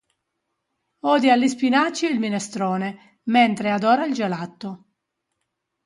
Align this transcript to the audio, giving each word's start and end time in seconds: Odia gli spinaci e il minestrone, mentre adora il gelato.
Odia 1.03 1.35
gli 1.35 1.47
spinaci 1.47 2.07
e 2.07 2.09
il 2.09 2.17
minestrone, 2.17 3.19
mentre 3.25 3.69
adora 3.69 4.03
il 4.03 4.15
gelato. 4.15 4.85